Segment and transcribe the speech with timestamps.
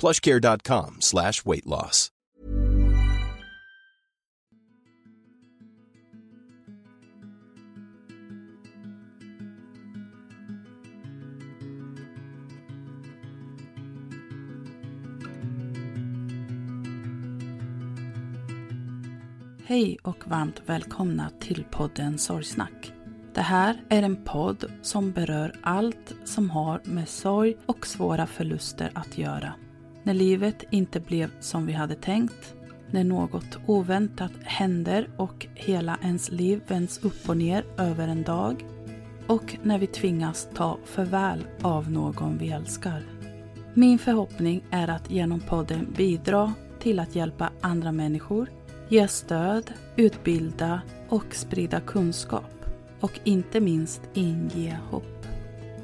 [0.00, 2.10] plushcare.com slash weight loss.
[19.64, 22.92] Hej och varmt välkomna till podden Sorgsnack.
[23.34, 28.90] Det här är en podd som berör allt som har med sorg och svåra förluster
[28.94, 29.54] att göra.
[30.02, 32.54] När livet inte blev som vi hade tänkt,
[32.90, 38.64] när något oväntat händer och hela ens liv vänds upp och ner över en dag
[39.26, 43.02] och när vi tvingas ta farväl av någon vi älskar.
[43.74, 48.50] Min förhoppning är att genom podden bidra till att hjälpa andra människor,
[48.88, 52.64] ge stöd, utbilda och sprida kunskap
[53.00, 55.19] och inte minst inge hopp.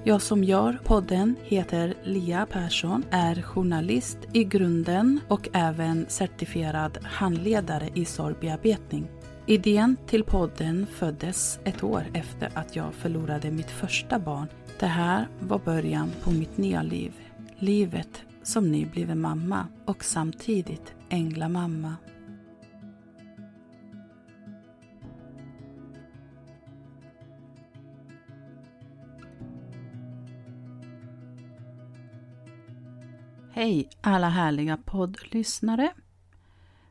[0.08, 7.90] Jag som gör podden heter Lia Persson, är journalist i grunden och även certifierad handledare
[7.94, 9.08] i sorgbearbetning.
[9.46, 14.46] Idén till podden föddes ett år efter att jag förlorade mitt första barn.
[14.78, 17.12] Det här var början på mitt nya liv.
[17.58, 21.96] Livet som nybliven mamma och samtidigt änglamamma.
[33.58, 35.92] Hej alla härliga poddlyssnare!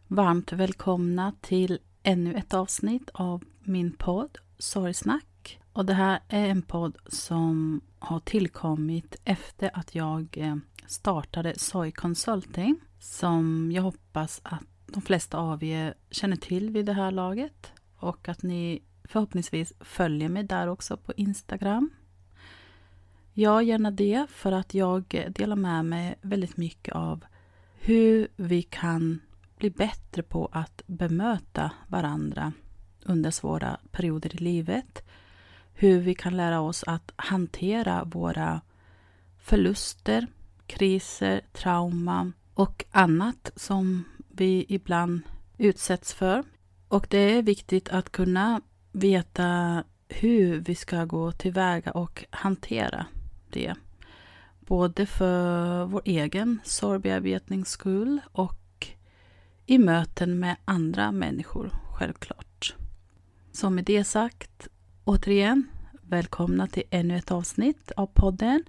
[0.07, 5.59] Varmt välkomna till ännu ett avsnitt av min podd Sorgsnack.
[5.73, 10.55] Och det här är en podd som har tillkommit efter att jag eh,
[10.87, 16.93] startade Soy Consulting som jag hoppas att de flesta av er känner till vid det
[16.93, 21.89] här laget och att ni förhoppningsvis följer mig där också på Instagram
[23.37, 27.25] Ja, gärna det, för att jag delar med mig väldigt mycket av
[27.79, 29.19] hur vi kan
[29.57, 32.53] bli bättre på att bemöta varandra
[33.05, 35.03] under svåra perioder i livet.
[35.73, 38.61] Hur vi kan lära oss att hantera våra
[39.37, 40.27] förluster,
[40.67, 45.21] kriser, trauma och annat som vi ibland
[45.57, 46.43] utsätts för.
[46.87, 53.05] Och det är viktigt att kunna veta hur vi ska gå tillväga och hantera
[53.55, 53.75] det.
[54.59, 58.87] Både för vår egen sorgbearbetnings skull och
[59.65, 62.75] i möten med andra människor, självklart.
[63.51, 64.67] Som med det sagt,
[65.03, 65.69] återigen,
[66.01, 68.63] välkomna till ännu ett avsnitt av podden.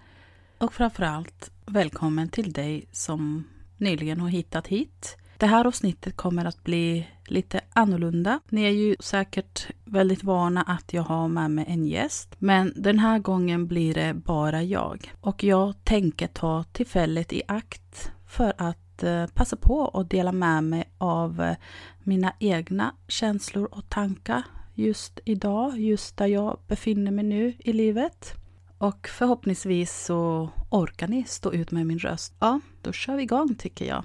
[0.58, 3.44] Och framförallt välkommen till dig som
[3.76, 5.16] nyligen har hittat hit.
[5.38, 8.40] Det här avsnittet kommer att bli lite annorlunda.
[8.48, 12.98] Ni är ju säkert väldigt vana att jag har med mig en gäst, men den
[12.98, 15.12] här gången blir det bara jag.
[15.20, 20.64] Och jag tänker ta tillfället i akt för att eh, passa på att dela med
[20.64, 21.56] mig av eh,
[22.02, 24.42] mina egna känslor och tankar
[24.74, 28.34] just idag, just där jag befinner mig nu i livet.
[28.78, 32.34] Och förhoppningsvis så orkar ni stå ut med min röst.
[32.38, 34.04] Ja, då kör vi igång tycker jag.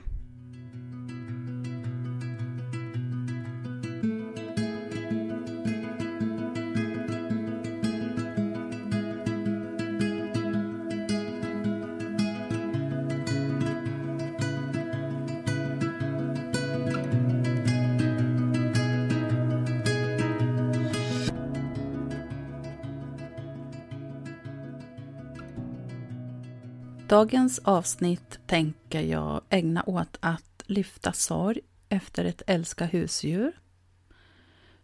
[27.12, 31.60] Dagens avsnitt tänker jag ägna åt att lyfta sorg
[31.90, 33.52] efter ett älska husdjur.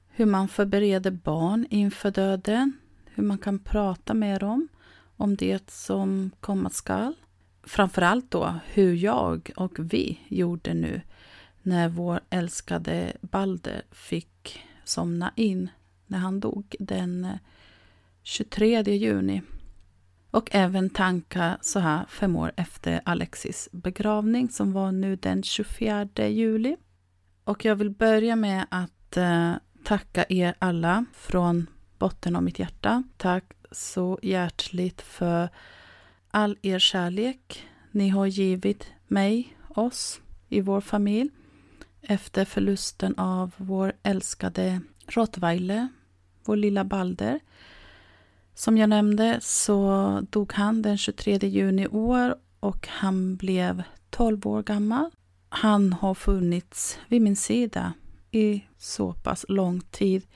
[0.08, 2.74] Hur man förbereder barn inför döden.
[3.06, 4.68] Hur man kan prata med dem
[5.18, 7.16] om det som komma skall.
[7.64, 11.02] Framförallt då hur jag och vi gjorde nu
[11.62, 15.70] när vår älskade Balder fick somna in
[16.08, 17.38] när han dog den eh,
[18.24, 19.42] 23 juni
[20.38, 26.08] och även tanka så här fem år efter Alexis begravning som var nu den 24
[26.16, 26.78] juli.
[27.44, 29.54] Och jag vill börja med att eh,
[29.84, 31.68] tacka er alla från
[32.00, 33.04] botten av mitt hjärta.
[33.18, 35.50] Tack så hjärtligt för
[36.32, 41.30] all er kärlek ni har givit mig, oss, i vår familj
[42.02, 45.88] efter förlusten av vår älskade rottweiler,
[46.46, 47.40] vår lilla Balder.
[48.58, 54.48] Som jag nämnde så dog han den 23 juni i år och han blev 12
[54.48, 55.12] år gammal.
[55.50, 57.94] Han har funnits vid min sida
[58.32, 60.28] i så pass lång tid.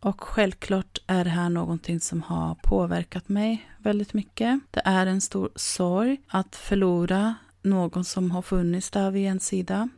[0.00, 4.60] Och självklart är det här någonting som har påverkat mig väldigt mycket.
[4.70, 9.88] Det är en stor sorg att förlora någon som har funnits där vid en sida.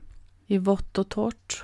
[0.46, 1.62] I vått och torrt.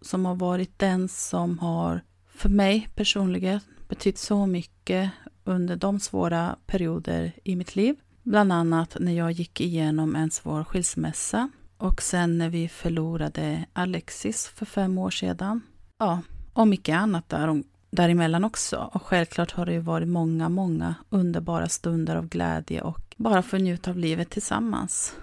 [0.00, 2.00] Som har varit den som har,
[2.34, 3.60] för mig personligen,
[3.94, 5.10] betytt så mycket
[5.44, 7.96] under de svåra perioder i mitt liv.
[8.22, 14.46] Bland annat när jag gick igenom en svår skilsmässa och sen när vi förlorade Alexis
[14.48, 15.60] för fem år sedan.
[15.98, 16.20] Ja,
[16.52, 18.90] och mycket annat där, däremellan också.
[18.92, 23.56] Och självklart har det ju varit många, många underbara stunder av glädje och bara få
[23.56, 25.14] njuta av livet tillsammans.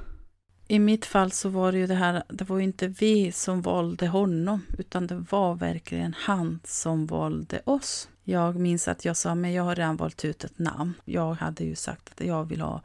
[0.71, 3.61] I mitt fall så var det ju det här, det var ju inte vi som
[3.61, 8.09] valde honom, utan det var verkligen han som valde oss.
[8.23, 10.93] Jag minns att jag sa, men jag har redan valt ut ett namn.
[11.05, 12.81] Jag hade ju sagt att jag vill ha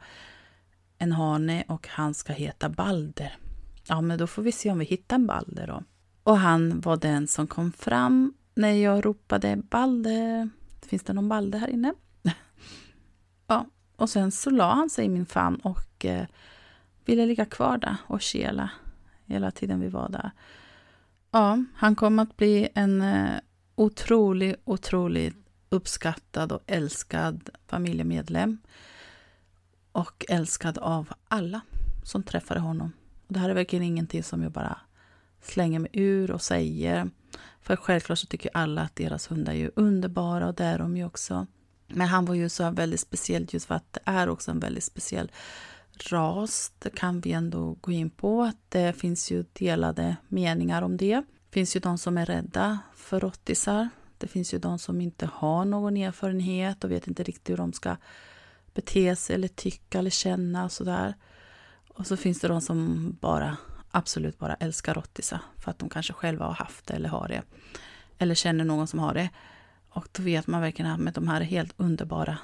[0.97, 3.37] en hane och han ska heta Balder.
[3.87, 5.83] Ja, men då får vi se om vi hittar en Balder då.
[6.23, 10.49] Och han var den som kom fram när jag ropade Balder.
[10.81, 11.93] Finns det någon Balder här inne?
[13.47, 16.25] ja, och sen så la han sig i min famn och eh,
[17.07, 18.69] ville ligga kvar där och kela
[19.25, 20.31] hela tiden vi var där.
[21.31, 23.39] Ja, han kom att bli en eh,
[23.75, 25.35] otrolig, otroligt
[25.69, 28.57] uppskattad och älskad familjemedlem.
[29.91, 31.61] Och älskad av alla
[32.03, 32.91] som träffade honom.
[33.27, 34.77] Och det här är verkligen ingenting som jag bara
[35.41, 37.09] slänger mig ur och säger.
[37.61, 41.05] För självklart så tycker alla att deras hundar är underbara och det är de ju
[41.05, 41.47] också.
[41.87, 44.83] Men han var ju så väldigt speciell just för att det är också en väldigt
[44.83, 45.31] speciell
[46.03, 46.71] ras.
[46.79, 48.51] Det kan vi ändå gå in på.
[48.69, 51.15] Det finns ju delade meningar om det.
[51.15, 53.89] Det finns ju de som är rädda för rottisar.
[54.17, 57.73] Det finns ju de som inte har någon erfarenhet och vet inte riktigt hur de
[57.73, 57.95] ska
[58.73, 61.13] bete sig eller tycka eller känna och sådär.
[61.89, 63.57] Och så finns det de som bara
[63.91, 67.43] absolut bara älskar rottisar för att de kanske själva har haft det eller har det.
[68.17, 69.29] Eller känner någon som har det.
[69.89, 72.37] Och då vet man verkligen att de här är helt underbara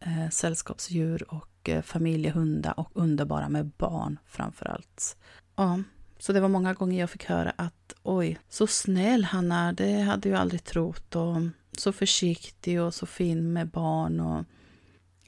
[0.00, 5.16] eh, sällskapsdjur och eh, familjehundar och underbara med barn framför allt.
[5.56, 5.82] Ja,
[6.18, 10.00] så det var många gånger jag fick höra att oj, så snäll han är, det
[10.00, 11.36] hade jag aldrig trott och
[11.72, 14.44] så försiktig och så fin med barn och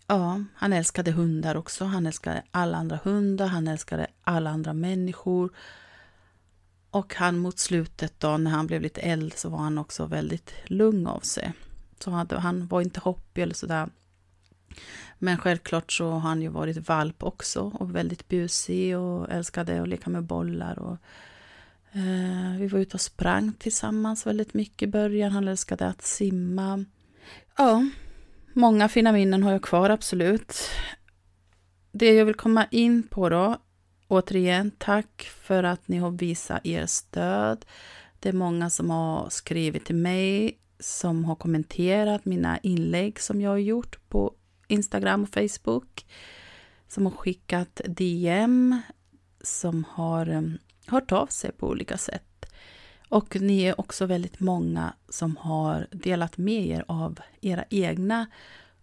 [0.06, 1.85] ja, han älskade hundar också.
[1.85, 5.50] Han älskade alla andra hundar, han älskade alla andra människor.
[6.90, 10.54] Och han mot slutet då, när han blev lite äldre, så var han också väldigt
[10.64, 11.52] lugn av sig.
[11.99, 13.88] Så han, han var inte hoppig eller sådär.
[15.19, 19.89] Men självklart så har han ju varit valp också och väldigt busig och älskade att
[19.89, 20.79] leka med bollar.
[20.79, 20.97] Och,
[21.93, 25.33] eh, vi var ute och sprang tillsammans väldigt mycket i början.
[25.33, 26.85] Han älskade att simma.
[27.57, 27.85] Ja,
[28.53, 30.55] många fina minnen har jag kvar, absolut.
[31.93, 33.57] Det jag vill komma in på då,
[34.09, 37.65] återigen, tack för att ni har visat er stöd.
[38.21, 43.50] Det är många som har skrivit till mig, som har kommenterat mina inlägg som jag
[43.50, 44.35] har gjort på
[44.71, 46.07] Instagram och Facebook
[46.89, 48.81] som har skickat DM,
[49.41, 50.43] som har eh,
[50.87, 52.47] hört av sig på olika sätt.
[53.09, 58.27] Och ni är också väldigt många som har delat med er av era egna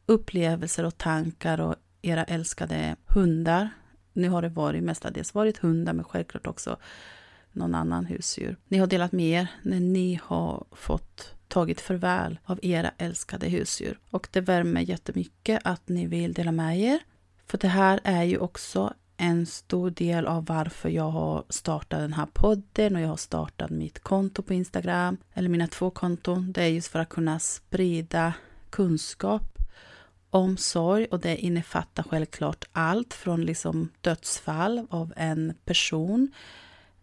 [0.05, 3.69] upplevelser och tankar och era älskade hundar.
[4.13, 6.77] Nu har det varit mestadels varit hundar, men självklart också
[7.51, 8.57] någon annan husdjur.
[8.67, 13.99] Ni har delat med er när ni har fått tagit förväl av era älskade husdjur.
[14.09, 16.99] Och det värmer jättemycket att ni vill dela med er.
[17.45, 22.13] För det här är ju också en stor del av varför jag har startat den
[22.13, 26.51] här podden och jag har startat mitt konto på Instagram, eller mina två konton.
[26.51, 28.33] Det är just för att kunna sprida
[28.69, 29.57] kunskap
[30.29, 36.31] omsorg och det innefattar självklart allt från liksom dödsfall av en person,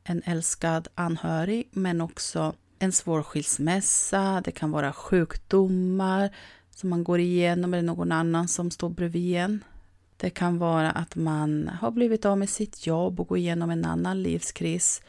[0.04, 2.54] en älskad anhörig, men också
[2.84, 6.30] en svår skilsmässa, det kan vara sjukdomar
[6.70, 9.64] som man går igenom eller någon annan som står bredvid en.
[10.16, 13.84] Det kan vara att man har blivit av med sitt jobb och går igenom en
[13.84, 15.02] annan livskris.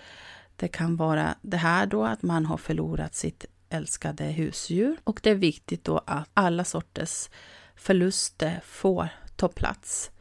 [0.55, 5.29] Det kan vara det här då att man har förlorat sitt älskade husdjur och det
[5.29, 7.29] är viktigt då att alla sorters
[7.75, 10.11] förluster får ta plats.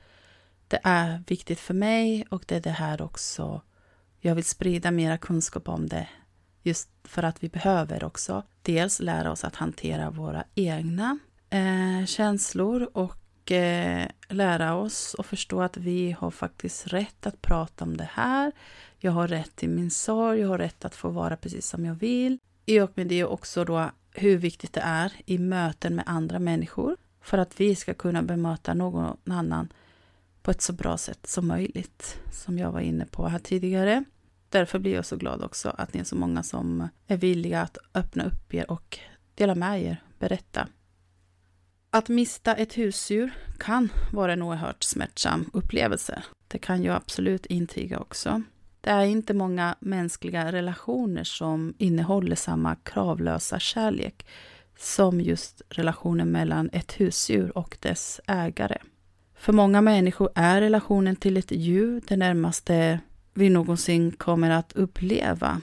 [0.69, 3.63] Det är viktigt för mig och det är det här också
[4.21, 6.09] jag vill sprida mera kunskap om det
[6.65, 11.19] just för att vi behöver också dels lära oss att hantera våra egna
[11.51, 17.85] eh, känslor och eh, lära oss och förstå att vi har faktiskt rätt att prata
[17.85, 18.53] om det här.
[18.99, 21.95] Jag har rätt till min sorg, jag har rätt att få vara precis som jag
[21.95, 22.39] vill.
[22.67, 26.97] I och med det också då hur viktigt det är i möten med andra människor
[27.21, 29.73] för att vi ska kunna bemöta någon annan
[30.43, 34.05] på ett så bra sätt som möjligt, som jag var inne på här tidigare.
[34.55, 37.79] Därför blir jag så glad också att ni är så många som är villiga att
[37.95, 38.99] öppna upp er och
[39.35, 40.69] dela med er, berätta.
[41.91, 46.23] Att mista ett husdjur kan vara en oerhört smärtsam upplevelse.
[46.49, 48.43] Det kan jag absolut intyga också.
[48.81, 54.27] Det är inte många mänskliga relationer som innehåller samma kravlösa kärlek
[54.79, 58.79] som just relationen mellan ett husdjur och dess ägare.
[59.35, 63.01] För många människor är relationen till ett djur det närmaste
[63.35, 65.61] vi någonsin kommer att uppleva.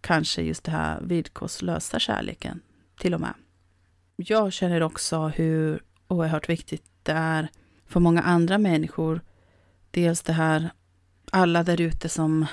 [0.00, 2.60] Kanske just den här villkorslösa kärleken
[2.98, 3.34] till och med.
[4.16, 7.48] Jag känner också hur oerhört viktigt det är
[7.86, 9.20] för många andra människor.
[9.90, 10.70] Dels det här
[11.32, 12.46] alla där ute som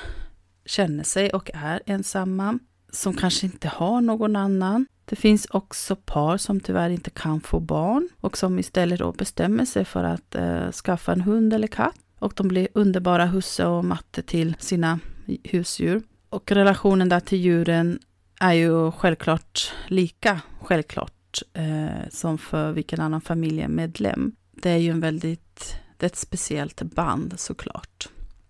[0.65, 2.60] känner sig och är ensamma,
[2.91, 4.88] som kanske inte har någon annan.
[5.06, 9.65] Det finns också par som tyvärr inte kan få barn och som istället då bestämmer
[9.65, 11.96] sig för att eh, skaffa en hund eller katt.
[12.22, 15.00] Och de blir underbara husse och matte till sina
[15.44, 16.01] husdjur.
[16.30, 18.00] Och relationen där till djuren
[18.40, 24.36] är ju självklart lika självklart eh, som för vilken annan familjemedlem.
[24.51, 28.10] Det är ju en väldigt, det är ett speciellt band såklart.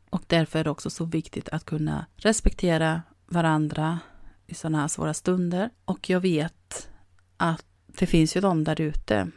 [0.09, 3.99] Och därför är det också så viktigt att kunna respektera varandra
[4.47, 5.69] i sådana här svåra stunder.
[5.85, 6.89] Och jag vet
[7.37, 9.31] att det finns ju de där ute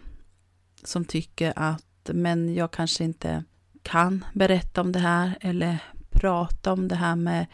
[0.85, 3.45] som tycker att men jag kanske inte
[3.85, 5.79] kan berätta om det här eller
[6.11, 7.47] prata om det här med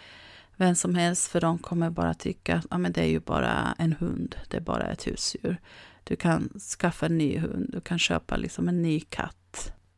[0.56, 3.74] vem som helst för de kommer bara tycka att ah, men det är ju bara
[3.78, 5.56] en hund, det är bara ett husdjur.
[6.04, 9.36] Du kan skaffa en ny hund, du kan köpa liksom en ny katt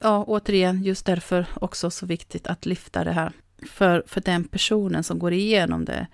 [0.02, 3.32] ja, återigen, just därför också så viktigt att lyfta det här.
[3.68, 6.06] För, för den personen som går igenom det,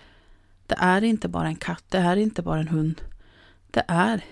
[0.66, 3.02] det är inte bara en katt, det är inte bara en hund.
[3.70, 4.24] Det är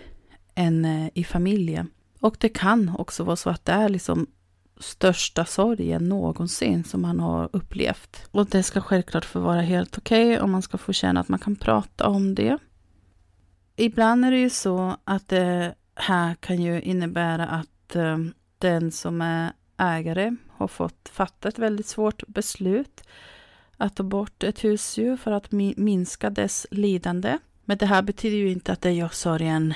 [0.54, 1.90] en eh, i familjen.
[2.20, 4.26] Och det kan också vara så att det är liksom
[4.80, 8.28] största sorgen någonsin som man har upplevt.
[8.30, 11.28] Och det ska självklart få vara helt okej okay, och man ska få känna att
[11.28, 12.58] man kan prata om det.
[13.76, 18.18] Ibland är det ju så att det här kan ju innebära att eh,
[18.58, 23.02] den som är ägare har fått fatta ett väldigt svårt beslut
[23.76, 27.38] att ta bort ett husdjur för att minska dess lidande.
[27.64, 29.74] Men det här betyder ju inte att det gör sorgen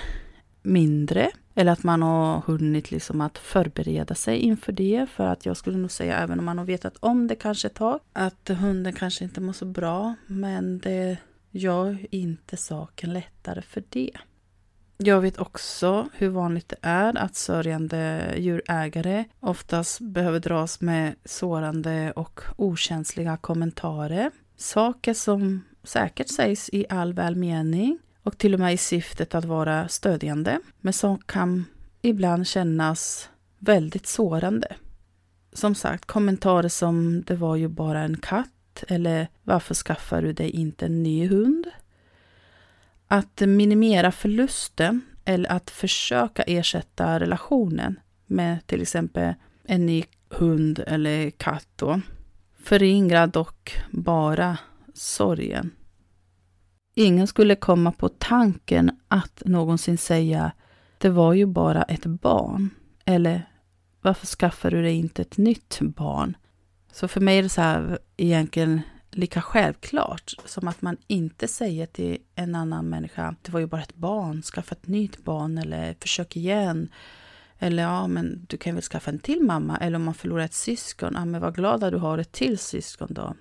[0.62, 1.30] mindre
[1.60, 5.06] eller att man har hunnit liksom att förbereda sig inför det.
[5.10, 7.74] För att jag skulle nog säga, även om man har vetat om det kanske ett
[7.74, 10.14] tag, att hunden kanske inte mår så bra.
[10.26, 11.16] Men det
[11.50, 14.10] gör inte saken lättare för det.
[14.96, 22.12] Jag vet också hur vanligt det är att sörjande djurägare oftast behöver dras med sårande
[22.12, 24.30] och okänsliga kommentarer.
[24.56, 29.88] Saker som säkert sägs i all välmening och till och med i syftet att vara
[29.88, 31.64] stödjande, men som kan
[32.02, 34.76] ibland kännas väldigt sårande.
[35.52, 40.50] Som sagt, kommentarer som det var ju bara en katt eller varför skaffar du dig
[40.50, 41.66] inte en ny hund?
[43.06, 49.34] Att minimera förlusten eller att försöka ersätta relationen med till exempel
[49.64, 52.00] en ny hund eller katt då,
[52.62, 54.58] förringrar dock bara
[54.94, 55.70] sorgen.
[56.94, 60.52] Ingen skulle komma på tanken att någonsin säga
[60.98, 62.70] det var ju bara ett barn.
[63.04, 63.50] Eller
[64.00, 66.36] varför skaffar du dig inte ett nytt barn?
[66.92, 68.80] Så för mig är det så här egentligen
[69.10, 73.82] lika självklart som att man inte säger till en annan människa, det var ju bara
[73.82, 76.88] ett barn, skaffa ett nytt barn eller försök igen.
[77.58, 79.76] Eller ja, men du kan väl skaffa en till mamma.
[79.76, 82.58] Eller om man förlorar ett syskon, ja men vad glad att du har ett till
[82.58, 83.34] syskon då.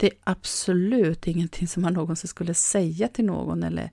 [0.00, 3.90] Det är absolut ingenting som man någonsin skulle säga till någon eller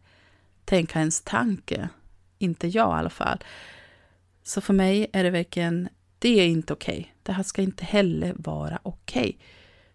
[0.65, 1.89] tänka ens tanke.
[2.37, 3.43] Inte jag i alla fall.
[4.43, 6.99] Så för mig är det verkligen, det är inte okej.
[6.99, 7.11] Okay.
[7.23, 9.21] Det här ska inte heller vara okej.
[9.21, 9.35] Okay.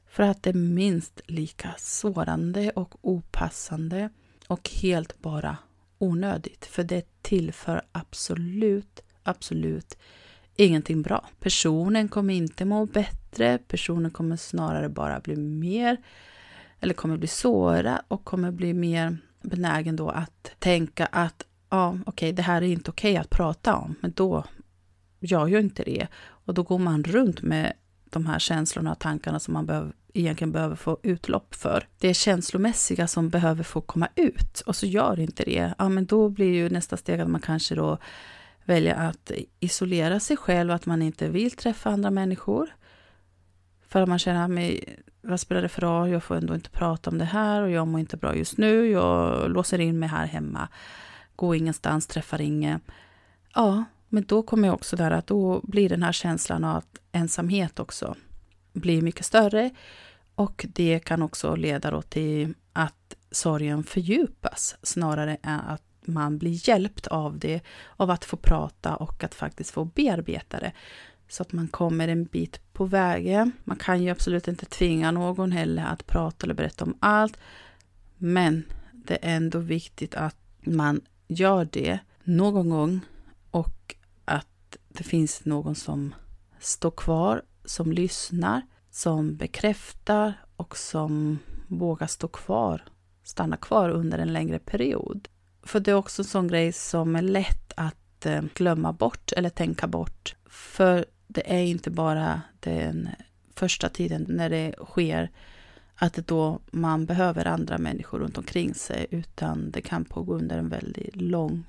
[0.06, 4.10] För att det är minst lika sårande och opassande
[4.46, 5.56] och helt bara
[5.98, 6.66] onödigt.
[6.66, 9.96] För det tillför absolut, absolut
[10.56, 11.28] ingenting bra.
[11.40, 15.96] Personen kommer inte må bättre, personen kommer snarare bara bli mer
[16.80, 22.10] eller kommer bli sårad och kommer bli mer benägen då att tänka att ja, okej,
[22.10, 24.44] okay, det här är inte okej okay att prata om, men då
[25.20, 26.06] gör jag inte det.
[26.24, 27.72] Och då går man runt med
[28.10, 31.86] de här känslorna och tankarna som man behöver, egentligen behöver få utlopp för.
[31.98, 35.74] Det är känslomässiga som behöver få komma ut och så gör inte det.
[35.78, 37.98] Ja, men då blir ju nästa steg att man kanske då
[38.64, 42.74] välja att isolera sig själv att man inte vill träffa andra människor.
[43.88, 44.78] För att man känner, att,
[45.20, 47.88] vad spelar det för roll, jag får ändå inte prata om det här och jag
[47.88, 50.68] mår inte bra just nu, jag låser in mig här hemma,
[51.36, 52.80] går ingenstans, träffar ingen.
[53.54, 57.80] Ja, men då kommer jag också där att då blir den här känslan av ensamhet
[57.80, 58.16] också
[58.72, 59.70] blir mycket större
[60.34, 66.68] och det kan också leda då till att sorgen fördjupas snarare än att man blir
[66.68, 67.60] hjälpt av det,
[67.96, 70.72] av att få prata och att faktiskt få bearbeta det.
[71.28, 73.52] Så att man kommer en bit på vägen.
[73.64, 77.38] Man kan ju absolut inte tvinga någon heller att prata eller berätta om allt.
[78.18, 83.00] Men det är ändå viktigt att man gör det någon gång
[83.50, 83.94] och
[84.24, 86.14] att det finns någon som
[86.60, 92.84] står kvar, som lyssnar, som bekräftar och som vågar stå kvar,
[93.22, 95.28] stanna kvar under en längre period.
[95.62, 99.50] För det är också en sån grej som är lätt att eh, glömma bort eller
[99.50, 100.34] tänka bort.
[100.46, 103.08] För det är inte bara den
[103.54, 105.30] första tiden när det sker
[105.94, 110.58] att det då man behöver andra människor runt omkring sig, utan det kan pågå under
[110.58, 111.64] en väldigt lång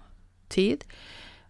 [0.47, 0.83] tid.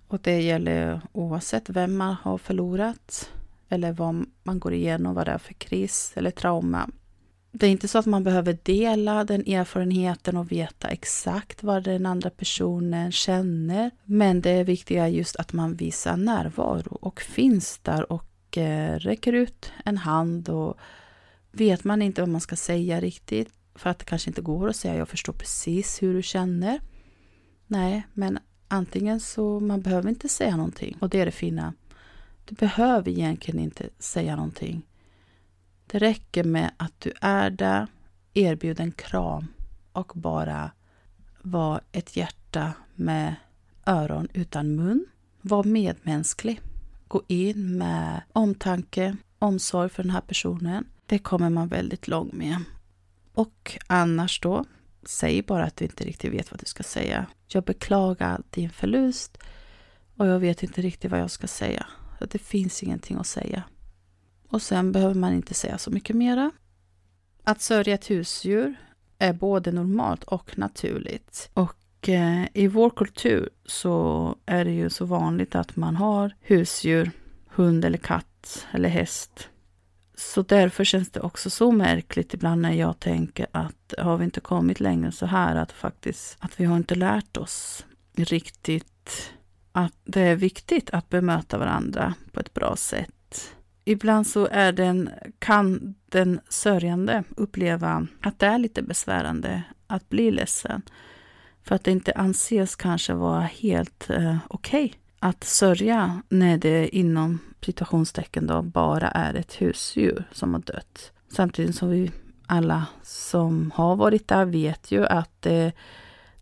[0.08, 3.30] Och det gäller oavsett vem man har förlorat
[3.70, 6.90] eller vad man går igenom, vad det är för kris eller trauma.
[7.56, 12.06] Det är inte så att man behöver dela den erfarenheten och veta exakt vad den
[12.06, 13.92] andra personen känner.
[14.04, 19.34] Men det är viktiga just att man visar närvaro och finns där och eh, räcker
[19.34, 20.78] ut en hand och
[21.52, 24.76] vet man inte vad man ska säga riktigt för att det kanske inte går att
[24.76, 26.80] säga jag förstår precis hur du känner.
[27.68, 31.74] Nej, men antingen så man behöver inte säga någonting och det är det fina.
[32.46, 34.82] Du behöver egentligen inte säga någonting.
[35.94, 37.88] Det räcker med att du är där,
[38.34, 39.48] erbjud en kram
[39.92, 40.72] och bara
[41.42, 43.36] var ett hjärta med
[43.86, 45.06] öron utan mun.
[45.42, 46.62] Var medmänsklig.
[47.08, 50.86] Gå in med omtanke, omsorg för den här personen.
[51.06, 52.58] Det kommer man väldigt långt med.
[53.34, 54.66] Och annars då,
[55.04, 57.26] säg bara att du inte riktigt vet vad du ska säga.
[57.48, 59.38] Jag beklagar din förlust
[60.18, 61.86] och jag vet inte riktigt vad jag ska säga.
[62.20, 63.64] Det finns ingenting att säga.
[64.54, 66.52] Och sen behöver man inte säga så mycket mera.
[67.44, 68.76] Att sörja ett husdjur
[69.18, 71.50] är både normalt och naturligt.
[71.54, 77.12] Och eh, i vår kultur så är det ju så vanligt att man har husdjur,
[77.48, 79.50] hund eller katt eller häst.
[80.16, 84.40] Så därför känns det också så märkligt ibland när jag tänker att har vi inte
[84.40, 87.86] kommit längre så här att faktiskt att vi har inte lärt oss
[88.16, 89.32] riktigt
[89.72, 93.14] att det är viktigt att bemöta varandra på ett bra sätt
[93.86, 100.32] ibland så är den, kan den sörjande uppleva att det är lite besvärande att bli
[100.32, 100.82] ledsen.
[101.64, 106.96] För att det inte anses kanske vara helt eh, okej okay att sörja när det
[106.96, 111.12] inom citationstecken då bara är ett husdjur som har dött.
[111.30, 112.12] Samtidigt som vi
[112.48, 115.72] alla som har varit där vet ju att det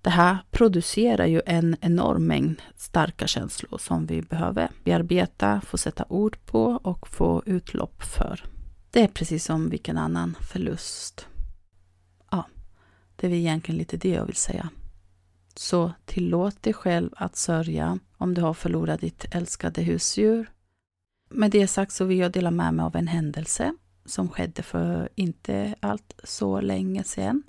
[0.01, 6.05] det här producerar ju en enorm mängd starka känslor som vi behöver bearbeta, få sätta
[6.09, 8.43] ord på och få utlopp för.
[8.91, 11.27] Det är precis som vilken annan förlust.
[12.31, 12.45] Ja,
[13.15, 14.69] det är egentligen lite det jag vill säga.
[15.55, 20.51] Så tillåt dig själv att sörja om du har förlorat ditt älskade husdjur.
[21.29, 25.09] Med det sagt så vill jag dela med mig av en händelse som skedde för
[25.15, 27.43] inte allt så länge sedan.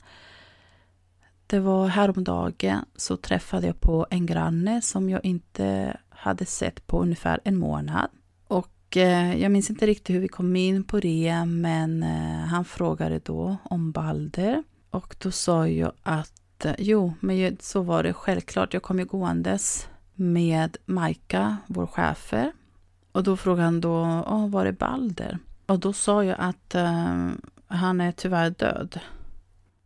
[1.53, 7.03] Det var häromdagen så träffade jag på en granne som jag inte hade sett på
[7.03, 8.09] ungefär en månad.
[8.49, 12.65] Och eh, jag minns inte riktigt hur vi kom in på det, men eh, han
[12.65, 14.63] frågade då om Balder.
[14.91, 18.75] Och då sa jag att eh, jo, men så var det självklart.
[18.75, 22.53] Jag kom ju gåendes med Majka, vår chefer.
[23.13, 24.05] Och då frågade han då,
[24.49, 25.39] var är Balder?
[25.67, 26.75] Och då sa jag att
[27.67, 29.01] han är tyvärr död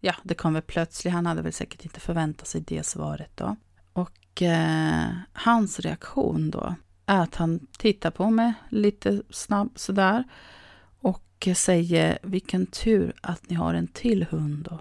[0.00, 1.14] ja, det kom väl plötsligt.
[1.14, 3.56] Han hade väl säkert inte förväntat sig det svaret då.
[3.92, 6.74] Och eh, hans reaktion då,
[7.06, 10.24] är att han tittar på mig lite snabbt sådär
[11.00, 14.80] och säger vilken tur att ni har en till hund då.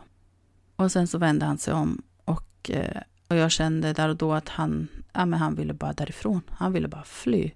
[0.76, 4.34] Och sen så vände han sig om och, eh, och jag kände där och då
[4.34, 6.42] att han, ja, men han ville bara därifrån.
[6.50, 7.52] Han ville bara fly.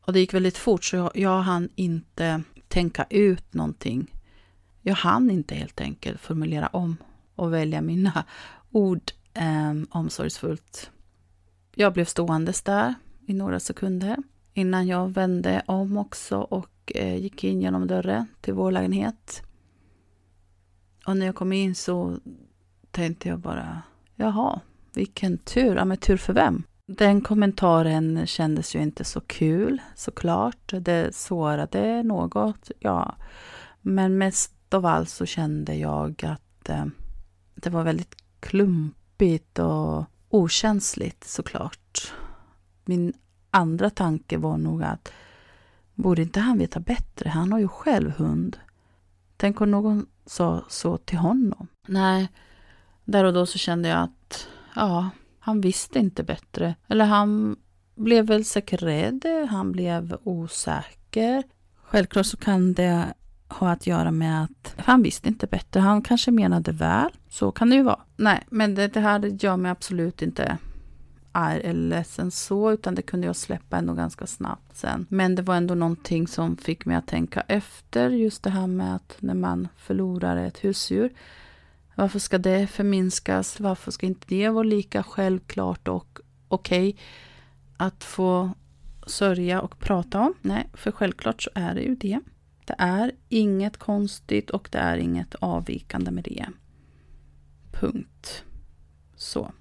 [0.00, 4.21] Och det gick väldigt fort så jag, jag hann inte tänka ut någonting.
[4.82, 6.96] Jag hann inte helt enkelt formulera om
[7.34, 8.24] och välja mina
[8.70, 10.90] ord eh, omsorgsfullt.
[11.74, 12.94] Jag blev ståendes där
[13.26, 14.16] i några sekunder
[14.54, 19.42] innan jag vände om också och eh, gick in genom dörren till vår lägenhet.
[21.06, 22.18] Och när jag kom in så
[22.90, 23.82] tänkte jag bara,
[24.16, 24.60] jaha,
[24.94, 25.76] vilken tur.
[25.76, 26.62] Ja, men tur för vem?
[26.86, 30.72] Den kommentaren kändes ju inte så kul såklart.
[30.80, 33.16] Det sårade något, ja.
[33.80, 36.86] Men mest av allt så kände jag att eh,
[37.54, 42.12] det var väldigt klumpigt och okänsligt såklart.
[42.84, 43.12] Min
[43.50, 45.12] andra tanke var nog att
[45.94, 47.28] borde inte han veta bättre?
[47.28, 48.58] Han har ju själv hund.
[49.36, 51.66] Tänk om någon sa så till honom.
[51.86, 52.28] Nej,
[53.04, 56.74] där och då så kände jag att ja, han visste inte bättre.
[56.88, 57.56] Eller han
[57.94, 61.42] blev väl säkert rädd, han blev osäker.
[61.74, 63.14] Självklart så kan det
[63.52, 65.80] ha att göra med att han visste inte bättre.
[65.80, 67.10] Han kanske menade väl.
[67.28, 68.00] Så kan det ju vara.
[68.16, 70.58] Nej, men det, det här gör mig absolut inte
[71.32, 75.06] arg eller ledsen så, utan det kunde jag släppa ändå ganska snabbt sen.
[75.08, 78.94] Men det var ändå någonting som fick mig att tänka efter, just det här med
[78.94, 81.12] att när man förlorar ett husdjur,
[81.94, 83.60] varför ska det förminskas?
[83.60, 87.02] Varför ska inte det vara lika självklart och okej okay
[87.76, 88.50] att få
[89.06, 90.34] sörja och prata om?
[90.42, 92.20] Nej, för självklart så är det ju det.
[92.64, 96.46] Det är inget konstigt och det är inget avvikande med det.
[97.72, 98.44] Punkt.
[99.16, 99.52] Så.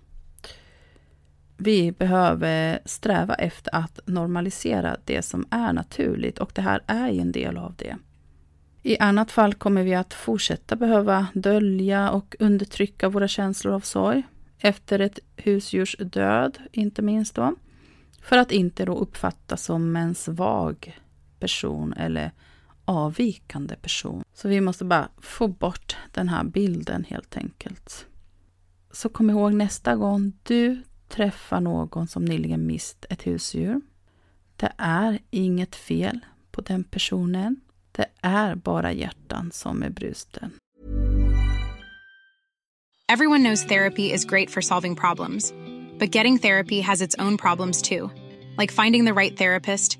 [1.57, 7.19] Vi behöver sträva efter att normalisera det som är naturligt och det här är ju
[7.19, 7.97] en del av det.
[8.83, 14.23] I annat fall kommer vi att fortsätta behöva dölja och undertrycka våra känslor av sorg
[14.59, 17.55] efter ett husdjurs död, inte minst då.
[18.21, 20.99] För att inte då uppfattas som en svag
[21.39, 22.31] person eller
[22.91, 24.23] avvikande person.
[24.33, 28.05] Så vi måste bara få bort den här bilden helt enkelt.
[28.91, 33.81] Så kom ihåg nästa gång du träffar någon som nyligen mist ett husdjur.
[34.55, 36.19] Det är inget fel
[36.51, 37.61] på den personen.
[37.91, 40.51] Det är bara hjärtan som är brusten.
[43.13, 45.53] Everyone knows therapy is great for solving problems.
[45.99, 48.09] But getting therapy has its own problems too.
[48.57, 49.99] Like finding the right therapist,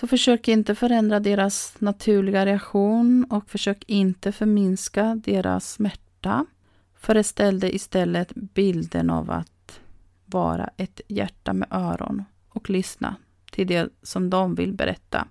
[0.00, 6.46] Så försök inte förändra deras naturliga reaktion och försök inte förminska deras smärta.
[6.94, 9.80] Föreställ dig istället bilden av att
[10.26, 13.16] vara ett hjärta med öron och lyssna
[13.52, 15.28] till det som de vill berätta.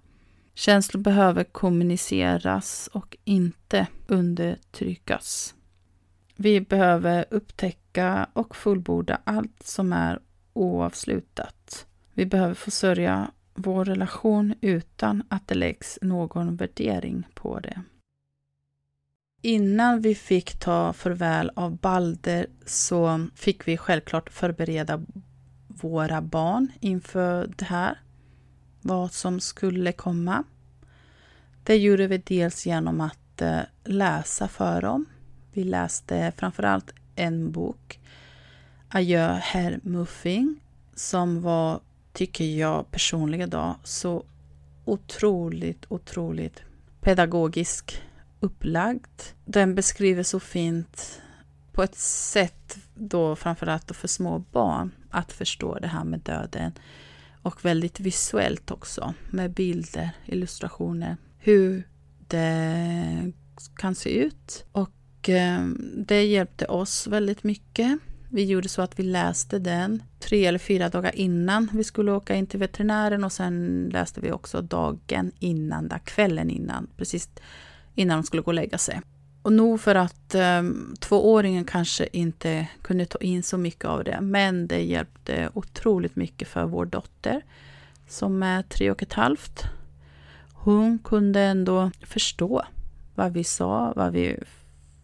[0.54, 5.56] Känslor behöver kommuniceras och inte undertryckas.
[6.36, 10.20] Vi behöver upptäcka och fullborda allt som är
[10.54, 11.86] oavslutat.
[12.14, 17.82] Vi behöver försörja vår relation utan att det läggs någon värdering på det.
[19.42, 25.02] Innan vi fick ta farväl av Balder så fick vi självklart förbereda
[25.68, 28.02] våra barn inför det här.
[28.82, 30.44] Vad som skulle komma.
[31.64, 35.06] Det gjorde vi dels genom att eh, läsa för dem.
[35.54, 38.00] Vi läste framförallt en bok,
[38.90, 40.60] Adjö herr Muffing,
[40.96, 41.80] som var,
[42.14, 44.24] tycker jag personligen då, så
[44.86, 46.64] otroligt, otroligt
[47.02, 48.02] pedagogisk
[48.40, 49.22] upplagd.
[49.46, 51.22] Den beskriver så fint
[51.72, 56.72] på ett sätt då framförallt för små barn att förstå det här med döden.
[57.42, 61.18] Och väldigt visuellt också med bilder, illustrationer.
[61.38, 61.88] hur
[62.28, 63.32] det
[63.76, 64.66] kan se ut.
[64.72, 65.66] Och eh,
[65.98, 68.00] det hjälpte oss väldigt mycket.
[68.32, 72.36] Vi gjorde så att vi läste den tre eller fyra dagar innan vi skulle åka
[72.36, 77.30] in till veterinären och sen läste vi också dagen innan, där kvällen innan, precis
[77.96, 79.02] innan de skulle gå och lägga sig.
[79.42, 84.22] Och nog för att um, tvååringen kanske inte kunde ta in så mycket av det,
[84.22, 87.42] men det hjälpte otroligt mycket för vår dotter
[88.08, 89.64] som är tre och ett halvt.
[90.54, 92.66] Hon kunde ändå förstå
[93.16, 94.40] vad vi sa, vad vi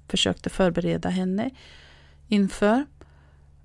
[0.08, 1.50] försökte förbereda henne
[2.28, 2.86] inför.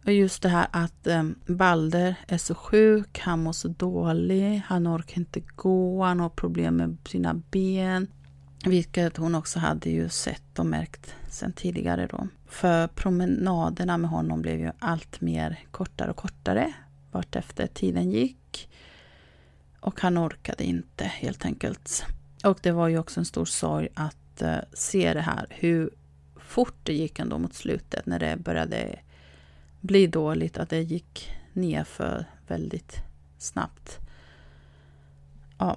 [0.04, 4.88] Och just det här att um, Balder är så sjuk, han mår så dålig, han
[4.88, 8.06] orkar inte gå, han har problem med sina ben.
[8.64, 12.28] Vilket hon också hade ju sett och märkt sen tidigare då.
[12.46, 16.72] För promenaderna med honom blev ju allt mer kortare och kortare
[17.10, 18.68] vart efter tiden gick.
[19.80, 22.04] Och han orkade inte helt enkelt.
[22.44, 25.90] Och det var ju också en stor sorg att uh, se det här, hur
[26.36, 28.98] fort det gick ändå mot slutet när det började
[29.80, 32.96] bli dåligt, att det gick nerför väldigt
[33.38, 33.98] snabbt.
[35.58, 35.76] Ja,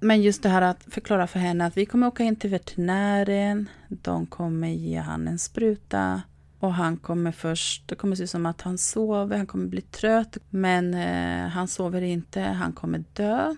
[0.00, 3.68] men just det här att förklara för henne att vi kommer åka in till veterinären.
[3.88, 6.22] De kommer ge han en spruta.
[6.58, 9.80] Och han kommer först, det kommer se ut som att han sover, han kommer bli
[9.80, 10.38] trött.
[10.50, 13.54] Men eh, han sover inte, han kommer dö.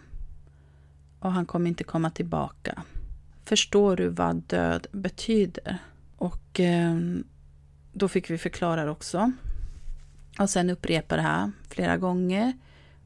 [1.18, 2.82] Och han kommer inte komma tillbaka.
[3.44, 5.78] Förstår du vad död betyder?
[6.16, 6.96] Och eh,
[7.92, 9.32] då fick vi förklara också.
[10.38, 12.52] Och sen upprepa det här flera gånger.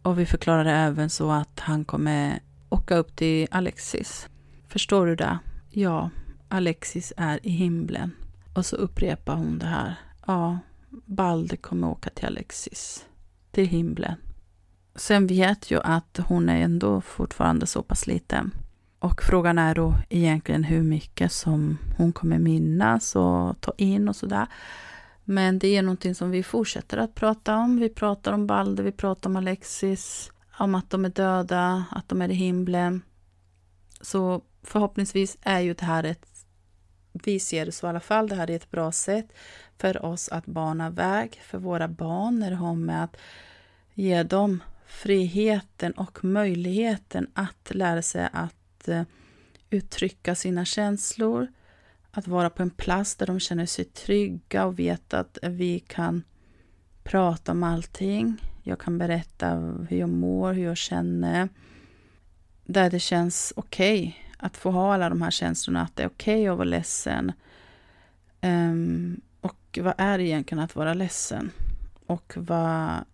[0.02, 4.28] Och vi förklarade även så att han kommer åka upp till Alexis.
[4.68, 5.38] Förstår du det?
[5.70, 6.10] Ja,
[6.48, 8.10] Alexis är i himlen.
[8.54, 9.94] Och så upprepar hon det här.
[10.26, 10.58] Ja,
[10.90, 13.06] Balder kommer åka till Alexis.
[13.50, 14.14] Till himlen.
[14.94, 18.50] Sen vet jag att hon är ändå fortfarande så pass liten.
[18.98, 24.16] Och frågan är då egentligen hur mycket som hon kommer minnas och ta in och
[24.16, 24.46] sådär.
[25.30, 27.80] Men det är någonting som vi fortsätter att prata om.
[27.80, 32.22] Vi pratar om Balder, vi pratar om Alexis om att de är döda, att de
[32.22, 33.02] är i himlen.
[34.00, 36.26] Så förhoppningsvis är ju det här ett,
[37.12, 39.32] vi ser det så i alla fall, det här är ett bra sätt
[39.78, 43.16] för oss att bana väg för våra barn när det har med att
[43.94, 49.02] ge dem friheten och möjligheten att lära sig att eh,
[49.70, 51.48] uttrycka sina känslor,
[52.10, 56.22] att vara på en plats där de känner sig trygga och vet att vi kan
[57.02, 58.36] prata om allting.
[58.62, 59.54] Jag kan berätta
[59.88, 61.48] hur jag mår, hur jag känner.
[62.64, 66.08] Där det känns okej okay att få ha alla de här känslorna, att det är
[66.08, 67.32] okej okay att vara ledsen.
[68.42, 71.50] Um, och vad är det egentligen att vara ledsen?
[72.06, 73.04] Och vad,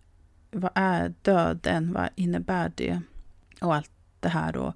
[0.51, 1.93] vad är döden?
[1.93, 3.01] Vad innebär det?
[3.61, 4.73] Och allt det här då.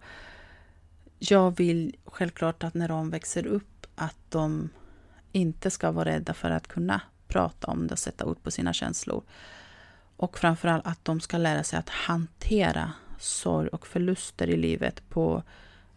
[1.20, 4.70] Jag vill självklart att när de växer upp att de
[5.32, 8.74] inte ska vara rädda för att kunna prata om det och sätta ord på sina
[8.74, 9.24] känslor.
[10.18, 15.44] Och framförallt att de ska lära sig att hantera sorg och förluster i livet på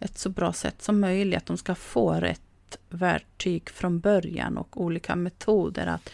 [0.00, 1.38] ett så bra sätt som möjligt.
[1.38, 6.10] Att de ska få rätt verktyg från början och olika metoder att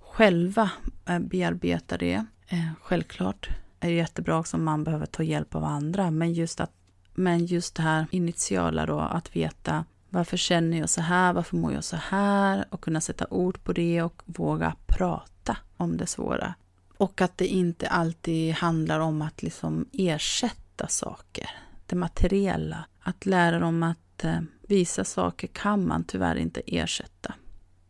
[0.00, 0.70] själva
[1.06, 2.24] eh, bearbeta det.
[2.48, 3.48] Eh, självklart
[3.80, 6.72] är det jättebra också om man behöver ta hjälp av andra, men just, att,
[7.14, 11.72] men just det här initiala då, att veta varför känner jag så här, varför mår
[11.72, 16.54] jag så här och kunna sätta ord på det och våga prata om det svåra.
[16.96, 21.50] Och att det inte alltid handlar om att liksom ersätta saker,
[21.86, 22.84] det materiella.
[23.00, 27.34] Att lära dem att eh, vissa saker kan man tyvärr inte ersätta.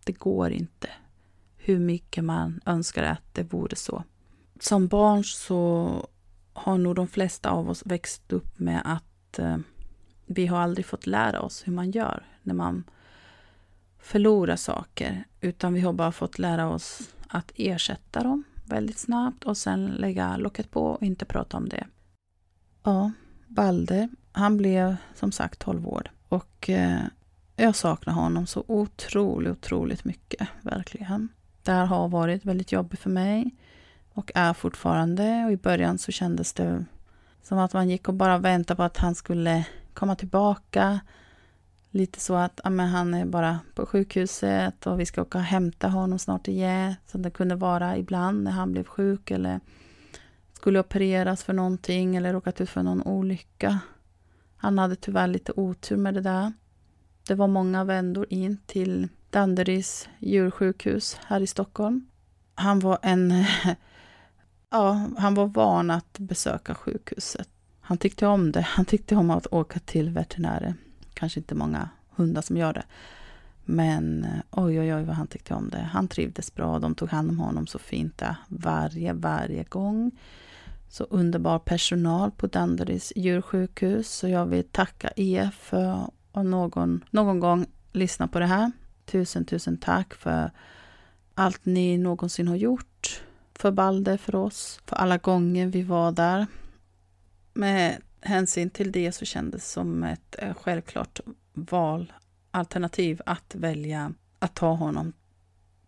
[0.05, 0.89] Det går inte,
[1.57, 4.05] hur mycket man önskar att det vore så.
[4.61, 6.07] Som barn så
[6.53, 9.57] har nog de flesta av oss växt upp med att eh,
[10.27, 12.85] vi har aldrig fått lära oss hur man gör när man
[13.99, 19.57] förlorar saker, utan vi har bara fått lära oss att ersätta dem väldigt snabbt och
[19.57, 21.87] sen lägga locket på och inte prata om det.
[22.83, 23.13] Ja,
[23.47, 27.01] Balder, han blev som sagt 12 år och eh,
[27.57, 31.29] jag saknar honom så otroligt, otroligt mycket, verkligen.
[31.63, 33.55] Det här har varit väldigt jobbigt för mig
[34.13, 36.85] och är fortfarande och i början så kändes det
[37.43, 41.01] som att man gick och bara väntade på att han skulle komma tillbaka.
[41.91, 45.45] Lite så att ja, men han är bara på sjukhuset och vi ska åka och
[45.45, 46.95] hämta honom snart igen.
[47.07, 49.61] Som det kunde vara ibland när han blev sjuk eller
[50.53, 53.79] skulle opereras för någonting eller råkat ut för någon olycka.
[54.57, 56.53] Han hade tyvärr lite otur med det där.
[57.29, 62.07] Det var många vändor in till Danderyds djursjukhus här i Stockholm.
[62.55, 63.45] Han var en...
[64.71, 67.49] Ja, han var van att besöka sjukhuset.
[67.85, 68.61] Han tyckte om det.
[68.61, 70.75] Han tyckte om att åka till veterinären.
[71.15, 72.85] kanske inte många hundar som gör det.
[73.65, 75.89] Men eh, oj, oj, oj vad han tyckte om det.
[75.93, 76.79] Han trivdes bra.
[76.79, 80.11] De tog hand om honom så fint där varje, varje gång.
[80.89, 84.09] Så underbar personal på Danderyds djursjukhus.
[84.09, 88.73] Så jag vill tacka er för att någon, någon gång lyssna på det här.
[89.05, 90.51] Tusen, tusen tack för
[91.35, 93.23] allt ni någonsin har gjort
[93.55, 96.47] för Balder, för oss, för alla gånger vi var där.
[97.53, 101.21] Med hänsyn till det så kändes det som ett eh, självklart
[101.53, 105.13] valalternativ att välja att ta honom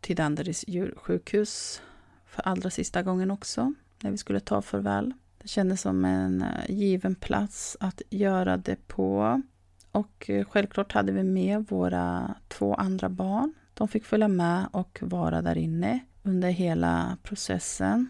[0.01, 1.83] till Danderyds djursjukhus
[2.27, 5.13] för allra sista gången också, när vi skulle ta farväl.
[5.39, 9.43] Det kändes som en eh, given plats att göra det på.
[9.91, 13.55] Och eh, självklart hade vi med våra två andra barn.
[13.75, 18.09] De fick följa med och vara där inne under hela processen.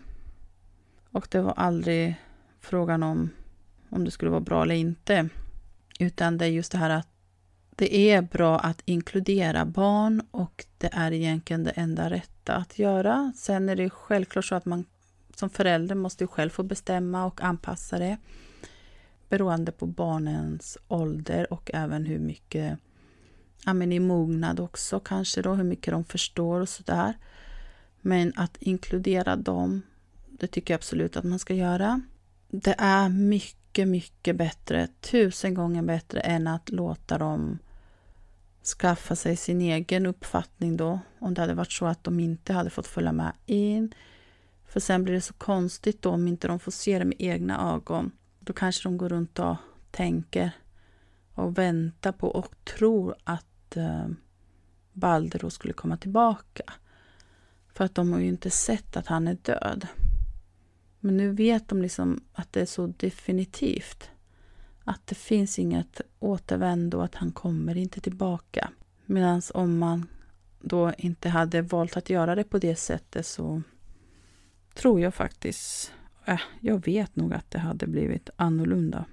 [1.11, 2.17] Och det var aldrig
[2.61, 3.31] frågan om
[3.95, 5.29] om det skulle vara bra eller inte.
[5.99, 7.09] Utan det är just det här att
[7.77, 13.33] det är bra att inkludera barn och det är egentligen det enda rätta att göra.
[13.37, 14.85] Sen är det självklart så att man
[15.35, 18.17] som förälder måste själv få bestämma och anpassa det
[19.29, 22.79] beroende på barnens ålder och även hur mycket
[23.65, 27.15] ja, men i mognad också kanske då, hur mycket de förstår och sådär.
[28.01, 29.83] Men att inkludera dem,
[30.31, 32.01] det tycker jag absolut att man ska göra.
[32.49, 37.59] Det är mycket, mycket bättre, tusen gånger bättre än att låta dem
[38.65, 40.99] skaffa sig sin egen uppfattning då.
[41.19, 43.95] Om det hade varit så att de inte hade fått följa med in.
[44.65, 47.75] För sen blir det så konstigt då om inte de får se det med egna
[47.75, 48.11] ögon.
[48.41, 49.57] Då kanske de går runt och
[49.91, 50.51] tänker
[51.35, 54.07] och väntar på och tror att eh,
[54.93, 56.63] Balder då skulle komma tillbaka.
[57.75, 59.87] För att de har ju inte sett att han är död.
[61.05, 64.11] Men nu vet de liksom att det är så definitivt.
[64.85, 68.71] Att det finns inget återvändo, att han kommer inte tillbaka.
[69.07, 70.07] Medan om man
[70.61, 73.63] då inte hade valt att göra det på det sättet så
[74.75, 75.93] tror jag faktiskt,
[76.25, 79.05] äh, jag vet nog att det hade blivit annorlunda.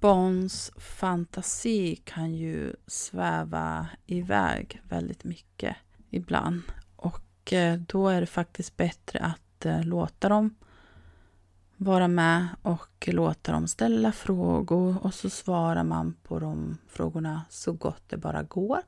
[0.00, 5.76] Barns fantasi kan ju sväva iväg väldigt mycket
[6.10, 6.62] ibland.
[6.96, 10.54] Och eh, då är det faktiskt bättre att eh, låta dem
[11.84, 17.72] vara med och låta dem ställa frågor och så svarar man på de frågorna så
[17.72, 18.78] gott det bara går.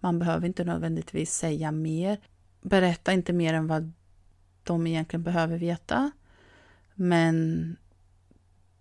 [0.00, 2.20] Man behöver inte nödvändigtvis säga mer.
[2.60, 3.92] Berätta inte mer än vad
[4.62, 6.10] de egentligen behöver veta.
[6.94, 7.76] Men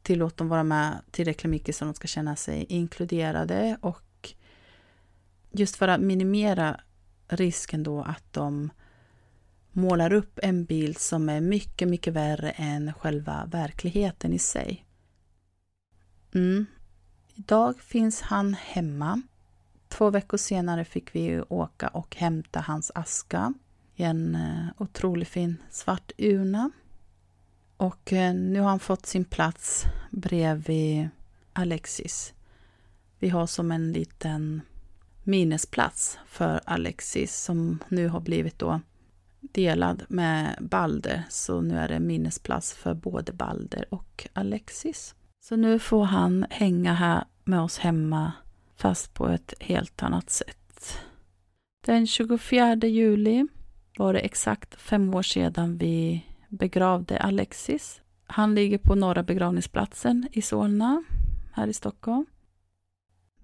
[0.01, 4.33] tillåt dem vara med tillräckligt mycket så de ska känna sig inkluderade och
[5.51, 6.81] just för att minimera
[7.27, 8.69] risken då att de
[9.73, 14.85] målar upp en bild som är mycket, mycket värre än själva verkligheten i sig.
[16.33, 16.65] Mm.
[17.35, 19.21] Idag finns han hemma.
[19.87, 23.53] Två veckor senare fick vi åka och hämta hans aska
[23.95, 26.71] i en eh, otroligt fin svart urna.
[27.77, 31.09] Och eh, nu har han fått sin plats bredvid
[31.53, 32.33] Alexis.
[33.19, 34.61] Vi har som en liten
[35.23, 38.81] minnesplats för Alexis som nu har blivit då
[39.51, 45.15] delad med Balder, så nu är det minnesplats för både Balder och Alexis.
[45.41, 48.31] Så nu får han hänga här med oss hemma,
[48.75, 50.97] fast på ett helt annat sätt.
[51.85, 53.47] Den 24 juli
[53.97, 58.01] var det exakt fem år sedan vi begravde Alexis.
[58.25, 61.03] Han ligger på Norra begravningsplatsen i Solna,
[61.53, 62.25] här i Stockholm.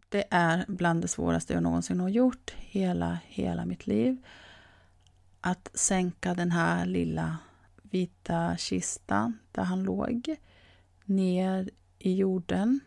[0.09, 4.17] Det är bland det svåraste jag någonsin har gjort hela, hela mitt liv
[5.41, 7.37] att sänka den här lilla
[7.81, 10.35] vita kistan där han låg
[11.05, 12.79] ner i jorden.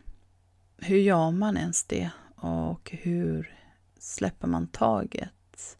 [0.77, 2.09] Hur gör man ens det?
[2.35, 3.59] Och hur
[3.99, 5.77] släpper man taget?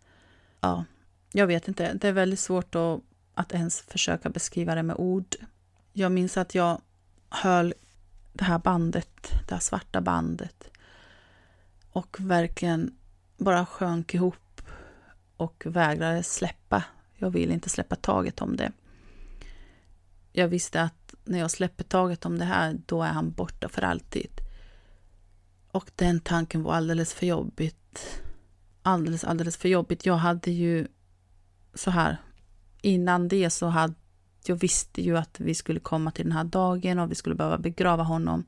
[0.59, 0.86] Ja,
[1.32, 1.93] jag vet inte.
[1.93, 3.01] Det är väldigt svårt att,
[3.34, 5.36] att ens försöka beskriva det med ord.
[5.93, 6.82] Jag minns att jag
[7.30, 7.74] höll
[8.34, 10.69] det här bandet, det här svarta bandet
[11.93, 12.97] och verkligen
[13.38, 14.36] bara sjönk ihop
[15.38, 16.84] och vägrade släppa.
[17.15, 18.71] Jag vill inte släppa taget om det.
[20.31, 23.81] Jag visste att när jag släpper taget om det här, då är han borta för
[23.81, 24.41] alltid.
[25.71, 28.21] Och den tanken var alldeles för jobbigt.
[28.81, 30.05] Alldeles, alldeles för jobbigt.
[30.05, 30.88] Jag hade ju
[31.73, 32.17] så här,
[32.81, 33.93] innan det så hade
[34.47, 37.57] jag visste ju att vi skulle komma till den här dagen och vi skulle behöva
[37.57, 38.45] begrava honom.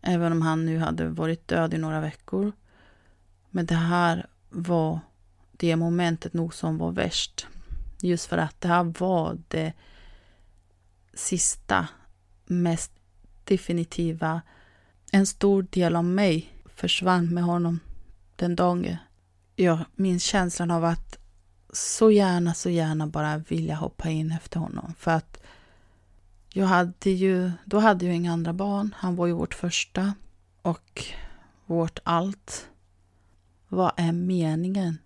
[0.00, 2.52] Även om han nu hade varit död i några veckor.
[3.50, 5.00] Men det här var
[5.56, 7.46] det momentet nog som var värst.
[8.02, 9.72] Just för att det här var det
[11.14, 11.88] sista,
[12.46, 12.92] mest
[13.44, 14.42] definitiva.
[15.12, 17.80] En stor del av mig försvann med honom
[18.36, 18.96] den dagen.
[19.56, 21.18] Jag minns känslan av att
[21.72, 24.94] så gärna, så gärna bara vilja hoppa in efter honom.
[24.98, 25.40] För att
[26.48, 28.94] jag hade ju, då hade jag inga andra barn.
[28.98, 30.14] Han var ju vårt första
[30.62, 31.04] och
[31.66, 32.68] vårt allt.
[33.68, 34.98] Vad är meningen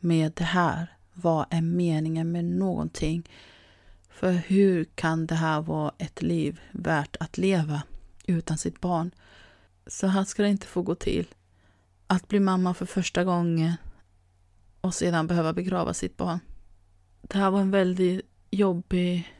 [0.00, 0.86] med det här?
[1.12, 3.28] Vad är meningen med någonting?
[4.08, 7.82] För hur kan det här vara ett liv värt att leva
[8.26, 9.10] utan sitt barn?
[9.86, 11.26] Så här ska det inte få gå till.
[12.06, 13.72] Att bli mamma för första gången
[14.80, 16.38] och sedan behöva begrava sitt barn.
[17.22, 18.20] Det här var en väldigt
[18.50, 19.32] jobbig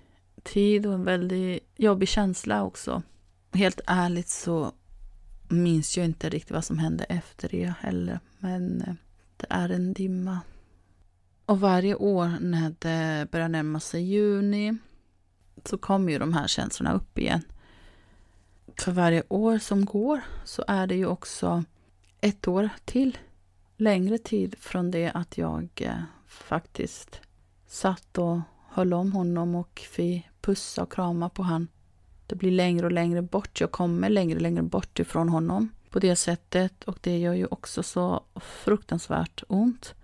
[0.43, 3.03] tid och en väldigt jobbig känsla också.
[3.53, 4.73] Helt ärligt så
[5.49, 8.21] minns jag inte riktigt vad som hände efter det heller.
[8.39, 8.95] Men eh,
[9.37, 10.41] det är en dimma.
[11.47, 14.77] Och varje år när det börjar närma sig juni
[15.65, 17.43] så kommer ju de här känslorna upp igen.
[18.79, 21.65] För varje år som går så är det ju också
[22.21, 23.19] ett år till.
[23.77, 27.21] Längre tid från det att jag eh, faktiskt
[27.67, 31.69] satt och höll om honom och fick pussa och krama på han.
[32.27, 33.61] Det blir längre och längre bort.
[33.61, 37.47] Jag kommer längre och längre bort ifrån honom på det sättet och det gör ju
[37.47, 39.95] också så fruktansvärt ont.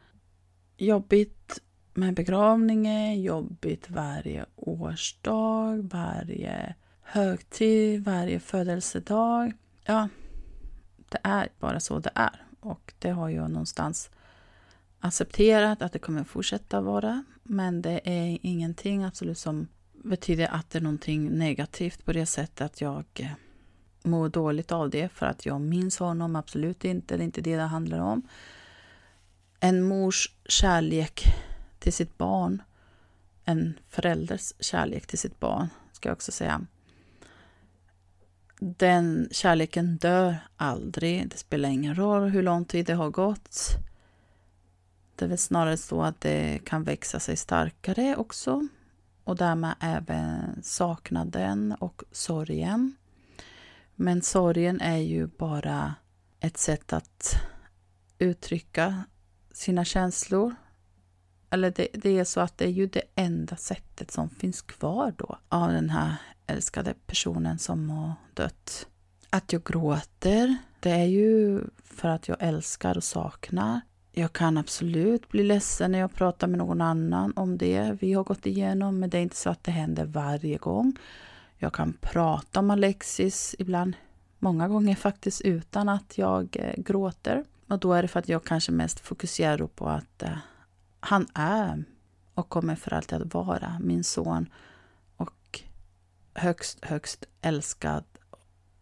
[0.77, 1.59] Jobbigt
[1.95, 9.53] med begravningen, jobbigt varje årsdag, varje högtid, varje födelsedag.
[9.85, 10.09] Ja,
[11.09, 14.11] det är bara så det är och det har jag någonstans
[15.01, 17.25] accepterat att det kommer fortsätta vara.
[17.43, 22.61] Men det är ingenting absolut som betyder att det är någonting negativt på det sättet
[22.61, 23.33] att jag eh,
[24.05, 26.37] mår dåligt av det för att jag minns honom.
[26.37, 28.23] Absolut inte, det är inte det det handlar om.
[29.61, 31.25] En mors kärlek
[31.79, 32.63] till sitt barn,
[33.45, 36.67] en förälders kärlek till sitt barn, ska jag också säga.
[38.61, 41.29] Den kärleken dör aldrig.
[41.29, 43.67] Det spelar ingen roll hur lång tid det har gått.
[45.17, 48.69] Det är väl snarare så att det kan växa sig starkare också
[49.25, 52.97] och därmed även saknaden och sorgen.
[53.95, 55.95] Men sorgen är ju bara
[56.41, 57.37] ett sätt att
[58.19, 59.05] uttrycka
[59.53, 60.55] sina känslor.
[61.51, 65.15] Eller det, det, är så att det är ju det enda sättet som finns kvar
[65.17, 66.15] då av den här
[66.47, 68.87] älskade personen som har dött.
[69.31, 73.81] Att jag gråter, det är ju för att jag älskar och saknar.
[74.13, 78.25] Jag kan absolut bli ledsen när jag pratar med någon annan om det vi har
[78.25, 80.97] gått igenom, men det är inte så att det händer varje gång.
[81.63, 83.97] Jag kan prata om Alexis ibland,
[84.39, 87.45] många gånger faktiskt utan att jag eh, gråter.
[87.69, 90.37] Och då är det för att jag kanske mest fokuserar på att eh,
[91.01, 91.85] han är
[92.35, 94.49] och kommer för alltid att vara min son
[95.17, 95.61] och
[96.35, 98.05] högst, högst älskad.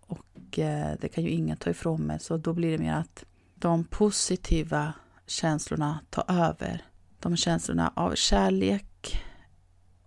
[0.01, 3.24] Och eh, det kan ju ingen ta ifrån mig, så då blir det mer att
[3.55, 4.93] de positiva
[5.26, 6.85] känslorna tar över.
[7.18, 8.89] De känslorna av kärlek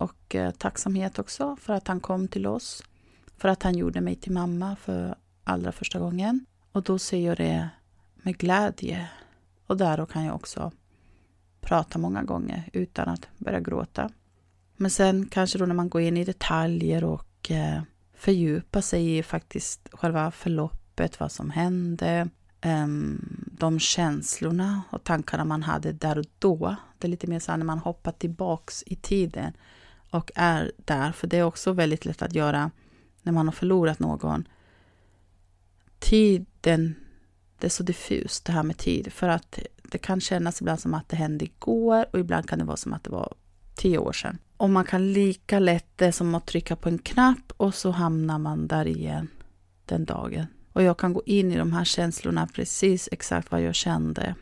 [0.03, 2.83] och eh, tacksamhet också för att han kom till oss.
[3.37, 6.45] För att han gjorde mig till mamma för allra första gången.
[6.71, 7.69] Och då ser jag det
[8.15, 9.09] med glädje.
[9.67, 10.71] Och där kan jag också
[11.61, 14.09] prata många gånger utan att börja gråta.
[14.77, 17.81] Men sen kanske då när man går in i detaljer och eh,
[18.13, 22.29] fördjupar sig i faktiskt själva förloppet, vad som hände,
[22.61, 26.75] ehm, de känslorna och tankarna man hade där och då.
[26.97, 29.53] Det är lite mer så här när man hoppar tillbaks i tiden
[30.13, 32.71] och är där, för det är också väldigt lätt att göra
[33.21, 34.47] när man har förlorat någon.
[35.99, 36.95] Tiden,
[37.59, 40.93] det är så diffust det här med tid, för att det kan kännas ibland som
[40.93, 43.33] att det hände igår och ibland kan det vara som att det var
[43.75, 44.37] tio år sedan.
[44.57, 48.39] Och man kan lika lätt det som att trycka på en knapp och så hamnar
[48.39, 49.27] man där igen
[49.85, 53.75] den dagen och jag kan gå in i de här känslorna precis exakt vad jag
[53.75, 54.35] kände.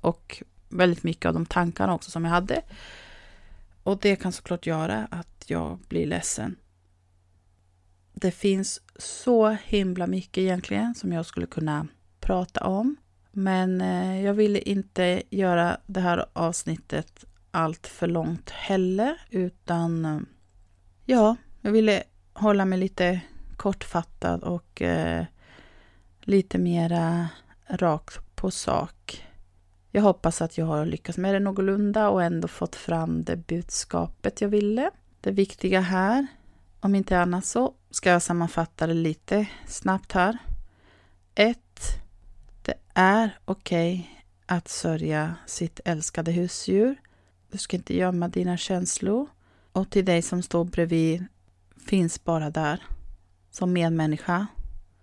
[0.00, 2.62] Och väldigt mycket av de tankarna också som jag hade.
[3.86, 6.56] Och det kan såklart göra att jag blir ledsen.
[8.14, 11.86] Det finns så himla mycket egentligen som jag skulle kunna
[12.20, 12.96] prata om.
[13.32, 20.20] Men eh, jag ville inte göra det här avsnittet allt för långt heller, utan eh,
[21.04, 23.20] ja, jag ville hålla mig lite
[23.56, 25.24] kortfattad och eh,
[26.20, 27.28] lite mera
[27.66, 29.25] rakt på sak.
[29.96, 34.40] Jag hoppas att jag har lyckats med det någorlunda och ändå fått fram det budskapet
[34.40, 34.90] jag ville.
[35.20, 36.26] Det viktiga här,
[36.80, 40.38] om inte annat så ska jag sammanfatta det lite snabbt här.
[41.34, 41.58] 1.
[42.62, 46.96] Det är okej okay att sörja sitt älskade husdjur.
[47.50, 49.26] Du ska inte gömma dina känslor.
[49.72, 51.24] Och till dig som står bredvid,
[51.86, 52.82] finns bara där
[53.50, 54.46] som medmänniska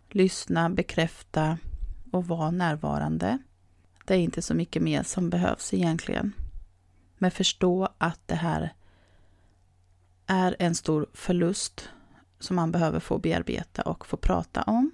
[0.09, 1.57] lyssna, bekräfta
[2.11, 3.37] och var närvarande.
[4.05, 6.33] Det är inte så mycket mer som behövs egentligen.
[7.17, 8.73] Men förstå att det här
[10.25, 11.89] är en stor förlust
[12.39, 14.91] som man behöver få bearbeta och få prata om.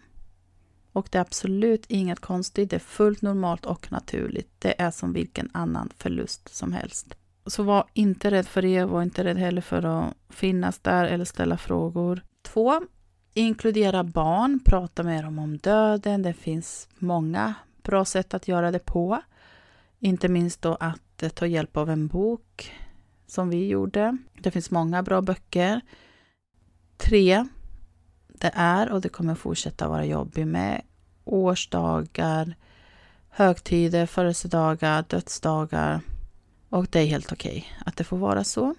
[0.91, 4.49] Och det är absolut inget konstigt, det är fullt normalt och naturligt.
[4.59, 7.15] Det är som vilken annan förlust som helst.
[7.45, 11.25] Så var inte rädd för det, var inte rädd heller för att finnas där eller
[11.25, 12.21] ställa frågor.
[12.41, 12.81] Två,
[13.33, 16.21] inkludera barn, prata med dem om döden.
[16.21, 17.53] Det finns många
[17.83, 19.21] bra sätt att göra det på.
[19.99, 22.73] Inte minst då att eh, ta hjälp av en bok
[23.27, 24.17] som vi gjorde.
[24.33, 25.81] Det finns många bra böcker.
[26.97, 27.47] Tre,
[28.27, 30.81] det är och det kommer fortsätta vara jobbigt med
[31.23, 32.55] årsdagar,
[33.29, 36.01] högtider, födelsedagar, dödsdagar.
[36.69, 38.75] Och det är helt okej okay att det får vara så.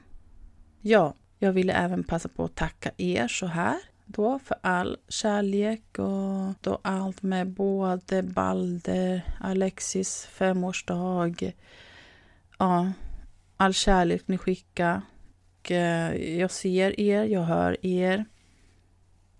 [0.80, 3.78] Ja, jag ville även passa på att tacka er så här
[4.10, 11.52] då för all kärlek och då allt med både Balder, Alexis femårsdag,
[12.58, 12.92] ja,
[13.56, 15.02] all kärlek ni skickar.
[15.62, 18.24] Eh, jag ser er, jag hör er.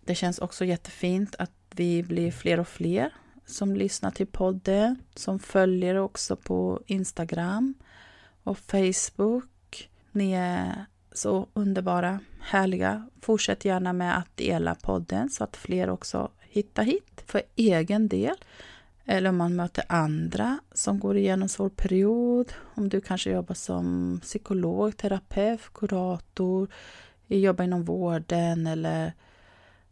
[0.04, 3.10] Det känns också jättefint att vi blir fler och fler
[3.46, 7.74] som lyssnar till podden, som följer också på Instagram
[8.42, 9.90] och Facebook.
[10.12, 13.08] Ni är så underbara, härliga.
[13.20, 18.36] Fortsätt gärna med att dela podden så att fler också hittar hit för egen del.
[19.04, 22.52] Eller om man möter andra som går igenom svår period.
[22.74, 26.68] Om du kanske jobbar som psykolog, terapeut, kurator,
[27.26, 29.12] jobbar inom vården eller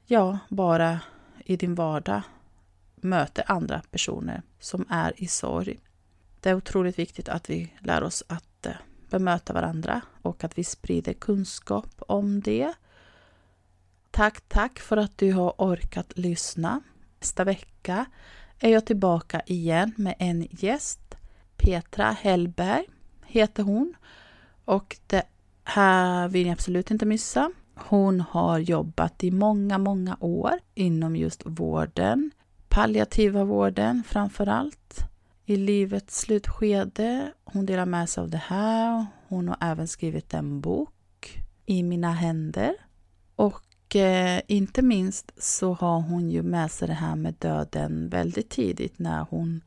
[0.07, 1.01] ja, bara
[1.45, 2.23] i din vardag
[2.97, 5.81] möter andra personer som är i sorg.
[6.41, 8.73] Det är otroligt viktigt att vi lär oss att eh,
[9.11, 12.73] bemöta varandra och att vi sprider kunskap om det.
[14.11, 16.81] Tack, tack för att du har orkat lyssna.
[17.21, 18.07] Nästa vecka
[18.59, 21.15] är jag tillbaka igen med en gäst.
[21.57, 22.85] Petra Hellberg
[23.27, 23.95] heter hon
[24.65, 25.23] och det
[25.65, 27.51] här vill ni absolut inte missa.
[27.75, 32.31] Hon har jobbat i många, många år inom just vården,
[32.69, 35.08] palliativa vården framför allt
[35.49, 37.33] i livets slutskede.
[37.45, 39.07] Hon delar med sig av det här.
[39.29, 42.75] Hon har även skrivit en bok, I mina händer.
[43.37, 48.51] Och eh, inte minst så har hon ju med sig det här med döden väldigt
[48.51, 49.61] tidigt när hon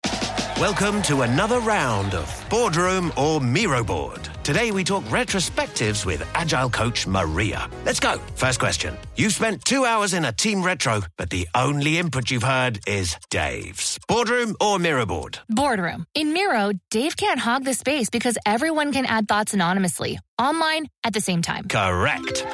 [0.61, 4.29] Welcome to another round of Boardroom or Miro Board.
[4.43, 7.67] Today we talk retrospectives with Agile coach Maria.
[7.83, 8.19] Let's go.
[8.35, 8.95] First question.
[9.15, 13.17] You've spent two hours in a team retro, but the only input you've heard is
[13.31, 13.97] Dave's.
[14.07, 15.39] Boardroom or Miro Board?
[15.49, 16.05] Boardroom.
[16.13, 21.13] In Miro, Dave can't hog the space because everyone can add thoughts anonymously, online, at
[21.13, 21.69] the same time.
[21.69, 22.45] Correct.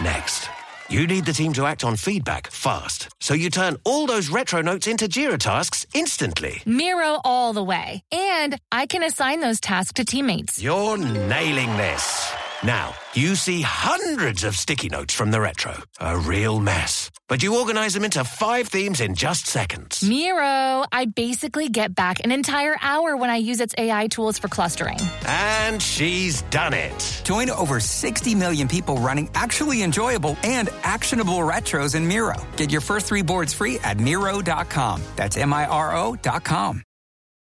[0.00, 0.48] Next.
[0.92, 4.60] You need the team to act on feedback fast, so you turn all those retro
[4.60, 6.60] notes into Jira tasks instantly.
[6.66, 8.02] Miro all the way.
[8.12, 10.62] And I can assign those tasks to teammates.
[10.62, 12.34] You're nailing this.
[12.64, 15.74] Now, you see hundreds of sticky notes from the retro.
[15.98, 17.10] A real mess.
[17.26, 20.08] But you organize them into five themes in just seconds.
[20.08, 24.46] Miro, I basically get back an entire hour when I use its AI tools for
[24.46, 24.98] clustering.
[25.26, 27.22] And she's done it.
[27.24, 32.36] Join over 60 million people running actually enjoyable and actionable retros in Miro.
[32.56, 35.02] Get your first three boards free at Miro.com.
[35.16, 36.82] That's M I R O.com.